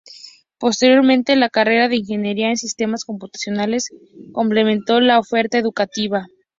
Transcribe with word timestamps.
Posteriormente, 0.57 1.35
la 1.35 1.51
carrera 1.51 1.87
de 1.87 1.97
Ingeniería 1.97 2.49
en 2.49 2.57
Sistemas 2.57 3.05
Computacionales 3.05 3.91
complementó 4.31 4.99
la 4.99 5.19
oferta 5.19 5.59
educativa. 5.59 6.25